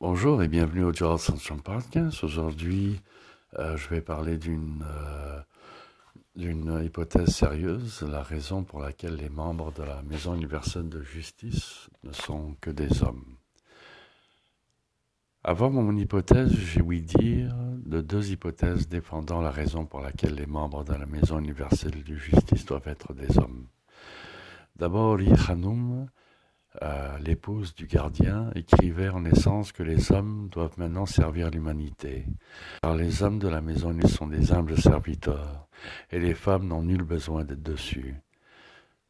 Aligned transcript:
Bonjour 0.00 0.42
et 0.42 0.48
bienvenue 0.48 0.82
au 0.82 0.92
Joel 0.92 1.20
Sunshine 1.20 1.60
Podcast. 1.60 2.24
Aujourd'hui, 2.24 3.00
euh, 3.58 3.76
je 3.76 3.88
vais 3.88 4.00
parler 4.00 4.38
d'une 4.38 4.84
euh, 4.84 5.40
d'une 6.34 6.82
hypothèse 6.84 7.28
sérieuse, 7.28 8.02
la 8.02 8.22
raison 8.24 8.64
pour 8.64 8.80
laquelle 8.80 9.14
les 9.14 9.28
membres 9.28 9.72
de 9.72 9.84
la 9.84 10.02
Maison 10.02 10.34
universelle 10.34 10.88
de 10.88 11.00
justice 11.00 11.88
ne 12.02 12.12
sont 12.12 12.56
que 12.60 12.70
des 12.70 13.04
hommes. 13.04 13.36
Avant 15.44 15.70
mon 15.70 15.96
hypothèse, 15.96 16.52
j'ai 16.52 16.82
ouï 16.82 17.00
dire 17.00 17.54
de 17.86 18.00
deux 18.00 18.32
hypothèses 18.32 18.88
défendant 18.88 19.40
la 19.40 19.52
raison 19.52 19.86
pour 19.86 20.00
laquelle 20.00 20.34
les 20.34 20.46
membres 20.46 20.82
de 20.82 20.94
la 20.94 21.06
Maison 21.06 21.38
universelle 21.38 22.02
de 22.02 22.16
justice 22.16 22.66
doivent 22.66 22.88
être 22.88 23.14
des 23.14 23.38
hommes. 23.38 23.68
D'abord, 24.74 25.18
Yichanum 26.80 27.14
l'épouse 27.24 27.74
du 27.74 27.86
gardien, 27.86 28.50
écrivait 28.54 29.08
en 29.08 29.24
essence 29.24 29.72
que 29.72 29.82
les 29.82 30.12
hommes 30.12 30.48
doivent 30.50 30.78
maintenant 30.78 31.06
servir 31.06 31.50
l'humanité, 31.50 32.26
car 32.82 32.94
les 32.94 33.22
hommes 33.22 33.38
de 33.38 33.48
la 33.48 33.60
maison 33.60 33.92
ils 33.92 34.08
sont 34.08 34.26
des 34.26 34.52
humbles 34.52 34.76
serviteurs, 34.76 35.66
et 36.10 36.18
les 36.18 36.34
femmes 36.34 36.68
n'ont 36.68 36.82
nul 36.82 37.02
besoin 37.02 37.44
d'être 37.44 37.62
dessus. 37.62 38.14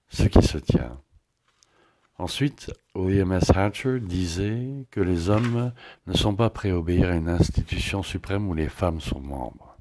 Ce 0.09 0.25
qui 0.25 0.43
se 0.43 0.59
tient. 0.59 1.01
Ensuite, 2.19 2.73
William 2.95 3.33
S. 3.33 3.51
Hatcher 3.51 3.99
disait 3.99 4.87
que 4.93 5.01
les 5.01 5.29
hommes 5.29 5.73
ne 6.07 6.13
sont 6.13 6.37
pas 6.37 6.51
prêts 6.51 6.71
à 6.71 6.79
obéir 6.79 7.09
à 7.11 7.17
une 7.17 7.29
institution 7.29 8.05
suprême 8.05 8.49
où 8.49 8.55
les 8.55 8.69
femmes 8.69 9.01
sont 9.01 9.21
membres. 9.21 9.77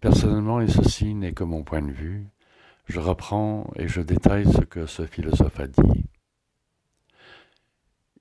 Personnellement, 0.00 0.60
et 0.60 0.68
ceci 0.68 1.14
n'est 1.14 1.32
que 1.32 1.44
mon 1.44 1.62
point 1.62 1.82
de 1.82 1.92
vue, 1.92 2.26
je 2.88 3.00
reprends 3.00 3.70
et 3.76 3.86
je 3.86 4.00
détaille 4.00 4.50
ce 4.50 4.62
que 4.62 4.86
ce 4.86 5.06
philosophe 5.06 5.60
a 5.60 5.66
dit. 5.66 6.04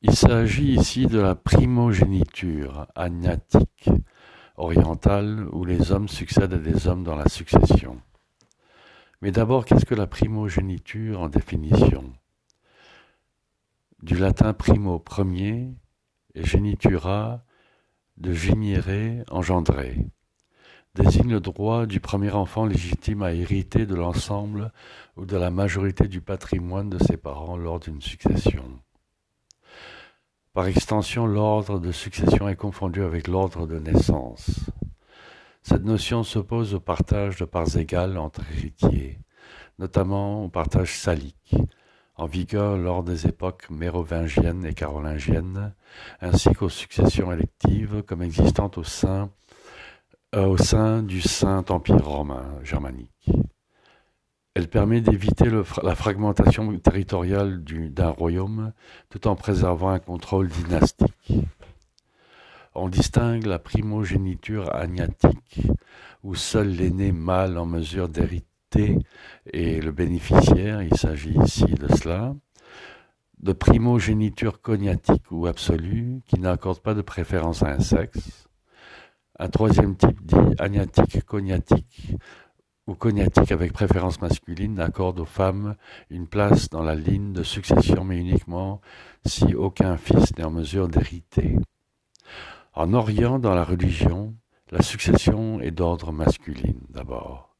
Il 0.01 0.15
s'agit 0.15 0.73
ici 0.73 1.07
de 1.07 1.19
la 1.19 1.35
primogéniture 1.35 2.87
agnatique 2.95 3.89
orientale 4.57 5.47
où 5.51 5.65
les 5.65 5.91
hommes 5.91 6.07
succèdent 6.07 6.53
à 6.53 6.57
des 6.57 6.87
hommes 6.87 7.03
dans 7.03 7.15
la 7.15 7.29
succession. 7.29 8.01
Mais 9.21 9.31
d'abord, 9.31 9.65
qu'est-ce 9.65 9.85
que 9.85 9.95
la 9.95 10.05
primogéniture 10.05 11.21
en 11.21 11.29
définition? 11.29 12.13
Du 14.03 14.15
latin 14.15 14.53
primo, 14.53 14.99
premier, 14.99 15.73
et 16.35 16.43
génitura, 16.43 17.43
de 18.17 18.33
génire, 18.33 19.23
engendrer 19.29 20.05
désigne 20.97 21.31
le 21.31 21.39
droit 21.39 21.85
du 21.85 21.99
premier 21.99 22.31
enfant 22.31 22.65
légitime 22.65 23.21
à 23.21 23.31
hériter 23.31 23.85
de 23.85 23.93
l'ensemble 23.93 24.71
ou 25.15 25.25
de 25.25 25.37
la 25.37 25.51
majorité 25.51 26.07
du 26.07 26.21
patrimoine 26.21 26.89
de 26.89 26.97
ses 26.97 27.17
parents 27.17 27.55
lors 27.55 27.79
d'une 27.79 28.01
succession. 28.01 28.63
Par 30.53 30.65
extension, 30.65 31.27
l'ordre 31.27 31.79
de 31.79 31.91
succession 31.91 32.49
est 32.49 32.55
confondu 32.55 33.03
avec 33.03 33.27
l'ordre 33.27 33.67
de 33.67 33.77
naissance. 33.77 34.49
Cette 35.61 35.83
notion 35.83 36.23
s'oppose 36.23 36.73
au 36.73 36.79
partage 36.79 37.37
de 37.37 37.45
parts 37.45 37.77
égales 37.77 38.17
entre 38.17 38.41
héritiers, 38.51 39.19
notamment 39.77 40.45
au 40.45 40.49
partage 40.49 40.97
salique, 40.97 41.55
en 42.15 42.25
vigueur 42.25 42.75
lors 42.75 43.03
des 43.03 43.27
époques 43.27 43.69
mérovingiennes 43.69 44.65
et 44.65 44.73
carolingiennes, 44.73 45.75
ainsi 46.21 46.51
qu'aux 46.53 46.69
successions 46.69 47.31
électives 47.31 48.01
comme 48.01 48.23
existantes 48.23 48.79
au 48.79 48.83
sein 48.83 49.29
au 50.45 50.57
sein 50.57 51.01
du 51.01 51.21
Saint-Empire 51.21 52.05
romain 52.05 52.45
germanique. 52.63 53.31
Elle 54.53 54.67
permet 54.67 55.01
d'éviter 55.01 55.49
la 55.83 55.95
fragmentation 55.95 56.77
territoriale 56.79 57.63
d'un 57.63 58.09
royaume 58.09 58.73
tout 59.09 59.27
en 59.27 59.35
préservant 59.35 59.89
un 59.89 59.99
contrôle 59.99 60.49
dynastique. 60.49 61.33
On 62.75 62.89
distingue 62.89 63.45
la 63.45 63.59
primogéniture 63.59 64.73
agnatique, 64.75 65.61
où 66.23 66.35
seul 66.35 66.69
l'aîné 66.69 67.11
mâle 67.11 67.57
en 67.57 67.65
mesure 67.65 68.07
d'hériter 68.07 68.97
est 69.51 69.83
le 69.83 69.91
bénéficiaire, 69.91 70.83
il 70.83 70.95
s'agit 70.95 71.37
ici 71.43 71.65
de 71.65 71.87
cela, 71.95 72.35
de 73.39 73.53
primogéniture 73.53 74.61
cognatique 74.61 75.31
ou 75.31 75.47
absolue, 75.47 76.21
qui 76.27 76.39
n'accorde 76.39 76.79
pas 76.79 76.93
de 76.93 77.01
préférence 77.01 77.63
à 77.63 77.69
un 77.69 77.79
sexe, 77.79 78.46
un 79.39 79.49
troisième 79.49 79.95
type 79.95 80.25
dit 80.25 80.55
agnatique 80.59 81.23
cognatique 81.25 82.15
ou 82.87 82.95
cognatique 82.95 83.51
avec 83.51 83.73
préférence 83.73 84.21
masculine 84.21 84.79
accorde 84.79 85.19
aux 85.19 85.25
femmes 85.25 85.75
une 86.09 86.27
place 86.27 86.69
dans 86.69 86.83
la 86.83 86.95
ligne 86.95 87.33
de 87.33 87.43
succession 87.43 88.03
mais 88.03 88.17
uniquement 88.17 88.81
si 89.25 89.53
aucun 89.53 89.97
fils 89.97 90.35
n'est 90.37 90.45
en 90.45 90.51
mesure 90.51 90.87
d'hériter. 90.87 91.57
En 92.73 92.93
Orient, 92.93 93.39
dans 93.39 93.55
la 93.55 93.63
religion, 93.63 94.35
la 94.71 94.81
succession 94.81 95.59
est 95.61 95.71
d'ordre 95.71 96.11
masculine 96.11 96.79
d'abord. 96.89 97.55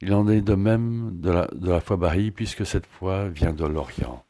Il 0.00 0.12
en 0.14 0.28
est 0.28 0.40
de 0.40 0.54
même 0.54 1.20
de 1.20 1.30
la, 1.70 1.80
foi 1.80 1.96
Baha'i 1.96 2.32
puisque 2.32 2.66
cette 2.66 2.86
foi 2.86 3.28
vient 3.28 3.52
de 3.52 3.64
l'Orient. 3.64 4.24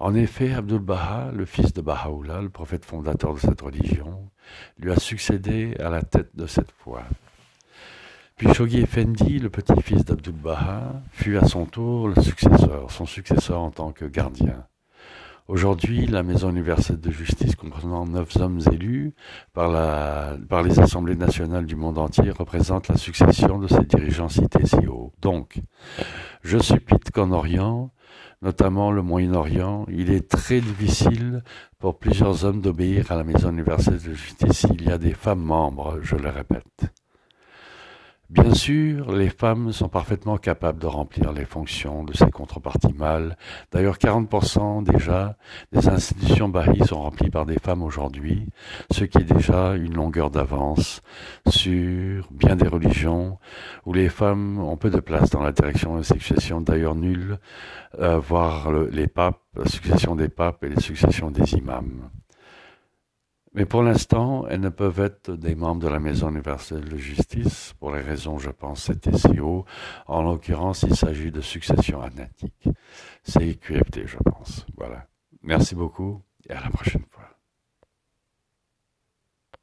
En 0.00 0.14
effet, 0.14 0.52
Abdul-Baha, 0.52 1.32
le 1.34 1.44
fils 1.44 1.72
de 1.72 1.80
Baha'u'llah, 1.80 2.40
le 2.42 2.50
prophète 2.50 2.84
fondateur 2.84 3.34
de 3.34 3.40
cette 3.40 3.60
religion, 3.60 4.30
lui 4.78 4.92
a 4.92 4.96
succédé 4.96 5.74
à 5.80 5.90
la 5.90 6.02
tête 6.02 6.36
de 6.36 6.46
cette 6.46 6.70
foi. 6.70 7.02
Puis 8.36 8.54
Shoghi 8.54 8.78
Effendi, 8.78 9.40
le 9.40 9.50
petit-fils 9.50 10.04
d'Abdul-Baha, 10.04 11.02
fut 11.10 11.36
à 11.36 11.46
son 11.48 11.66
tour 11.66 12.06
le 12.06 12.22
successeur, 12.22 12.92
son 12.92 13.06
successeur 13.06 13.58
en 13.58 13.72
tant 13.72 13.90
que 13.90 14.04
gardien. 14.04 14.64
Aujourd'hui, 15.48 16.06
la 16.06 16.22
Maison 16.22 16.50
universelle 16.50 17.00
de 17.00 17.10
justice, 17.10 17.56
comprenant 17.56 18.06
neuf 18.06 18.36
hommes 18.36 18.60
élus 18.70 19.14
par 19.54 20.62
les 20.62 20.78
assemblées 20.78 21.16
nationales 21.16 21.66
du 21.66 21.74
monde 21.74 21.98
entier, 21.98 22.30
représente 22.30 22.86
la 22.86 22.96
succession 22.96 23.58
de 23.58 23.66
ces 23.66 23.82
dirigeants 23.84 24.28
cités 24.28 24.64
si 24.64 24.86
haut. 24.86 25.12
Donc, 25.22 25.60
je 26.42 26.58
suppute 26.58 27.10
qu'en 27.10 27.32
Orient, 27.32 27.90
notamment 28.42 28.90
le 28.90 29.02
Moyen-Orient, 29.02 29.86
il 29.88 30.10
est 30.10 30.28
très 30.28 30.60
difficile 30.60 31.42
pour 31.78 31.98
plusieurs 31.98 32.44
hommes 32.44 32.60
d'obéir 32.60 33.10
à 33.10 33.16
la 33.16 33.24
Maison 33.24 33.50
universelle 33.50 34.00
de 34.00 34.14
justice 34.14 34.66
s'il 34.66 34.82
y 34.82 34.90
a 34.90 34.98
des 34.98 35.14
femmes 35.14 35.42
membres, 35.42 35.98
je 36.02 36.16
le 36.16 36.28
répète. 36.28 36.92
Bien 38.30 38.52
sûr, 38.52 39.10
les 39.12 39.30
femmes 39.30 39.72
sont 39.72 39.88
parfaitement 39.88 40.36
capables 40.36 40.78
de 40.78 40.86
remplir 40.86 41.32
les 41.32 41.46
fonctions 41.46 42.04
de 42.04 42.12
ces 42.12 42.30
contreparties 42.30 42.92
mâles. 42.92 43.38
D'ailleurs, 43.72 43.96
40% 43.96 44.84
déjà 44.84 45.38
des 45.72 45.88
institutions 45.88 46.50
bahis 46.50 46.86
sont 46.86 47.00
remplies 47.00 47.30
par 47.30 47.46
des 47.46 47.58
femmes 47.58 47.82
aujourd'hui, 47.82 48.46
ce 48.90 49.04
qui 49.04 49.16
est 49.16 49.32
déjà 49.32 49.76
une 49.76 49.94
longueur 49.94 50.30
d'avance 50.30 51.00
sur 51.48 52.28
bien 52.30 52.56
des 52.56 52.68
religions 52.68 53.38
où 53.86 53.94
les 53.94 54.10
femmes 54.10 54.58
ont 54.58 54.76
peu 54.76 54.90
de 54.90 55.00
place 55.00 55.30
dans 55.30 55.42
la 55.42 55.52
direction 55.52 55.94
de 55.94 56.00
la 56.00 56.04
succession, 56.04 56.60
d'ailleurs 56.60 56.96
nulle, 56.96 57.38
euh, 57.98 58.18
voire 58.18 58.70
les 58.70 59.06
papes, 59.06 59.40
la 59.56 59.64
succession 59.64 60.16
des 60.16 60.28
papes 60.28 60.62
et 60.64 60.68
les 60.68 60.82
successions 60.82 61.30
des 61.30 61.54
imams. 61.54 62.10
Mais 63.58 63.66
pour 63.66 63.82
l'instant, 63.82 64.46
elles 64.46 64.60
ne 64.60 64.68
peuvent 64.68 65.00
être 65.00 65.32
des 65.32 65.56
membres 65.56 65.80
de 65.80 65.88
la 65.88 65.98
Maison 65.98 66.30
universelle 66.30 66.84
de 66.84 66.96
justice, 66.96 67.74
pour 67.80 67.92
les 67.92 68.00
raisons, 68.00 68.38
je 68.38 68.50
pense, 68.50 68.88
CTCO. 68.88 69.64
En 70.06 70.22
l'occurrence, 70.22 70.84
il 70.88 70.94
s'agit 70.94 71.32
de 71.32 71.40
succession 71.40 72.00
anatique. 72.00 72.68
C'est 73.24 73.54
QFT, 73.54 74.06
je 74.06 74.18
pense. 74.18 74.64
Voilà. 74.76 75.08
Merci 75.42 75.74
beaucoup 75.74 76.22
et 76.48 76.52
à 76.52 76.60
la 76.60 76.70
prochaine 76.70 77.02
fois. 77.10 77.17